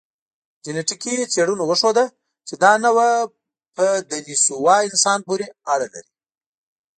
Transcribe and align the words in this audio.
جنټیکي 0.63 1.13
څېړنو 1.33 1.63
وښوده، 1.67 2.05
چې 2.47 2.53
دا 2.63 2.71
نوعه 2.85 3.11
په 3.75 3.85
دنیسووا 4.11 4.75
انسان 4.89 5.19
پورې 5.27 5.47
اړه 5.73 5.87
لري. 5.93 6.11